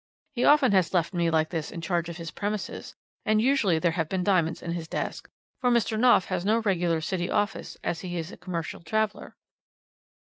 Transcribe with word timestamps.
He 0.33 0.45
often 0.45 0.71
has 0.71 0.95
left 0.95 1.13
me 1.13 1.29
like 1.29 1.51
this 1.51 1.69
in 1.69 1.79
charge 1.79 2.09
of 2.09 2.17
his 2.17 2.31
premises, 2.31 2.95
and 3.23 3.39
usually 3.39 3.77
there 3.77 3.91
have 3.91 4.09
been 4.09 4.23
diamonds 4.23 4.63
in 4.63 4.71
his 4.71 4.87
desk, 4.87 5.29
for 5.59 5.69
Mr. 5.69 5.95
Knopf 5.95 6.25
has 6.25 6.43
no 6.43 6.57
regular 6.61 7.01
City 7.01 7.29
office 7.29 7.77
as 7.83 8.01
he 8.01 8.17
is 8.17 8.31
a 8.31 8.37
commercial 8.37 8.81
traveller.' 8.81 9.35